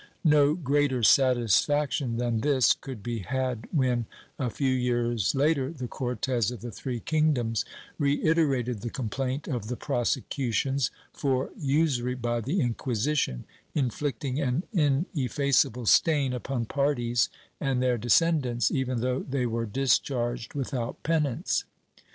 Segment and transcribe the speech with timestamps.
[0.01, 4.07] ^ No greater satisfaction than this could be had when,
[4.39, 7.65] a few years later, the Cortes of the three kingdoms
[7.99, 13.43] reiterated the complaint of the prosecutions for usury by the Inquisition,
[13.75, 17.29] inflicting an ineffaceable stain upon parties
[17.59, 21.63] and their descendants, even though they were discharged without penance.